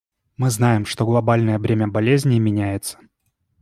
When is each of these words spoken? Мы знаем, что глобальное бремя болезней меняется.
Мы 0.35 0.49
знаем, 0.49 0.87
что 0.87 1.05
глобальное 1.05 1.59
бремя 1.59 1.87
болезней 1.87 2.39
меняется. 2.39 2.97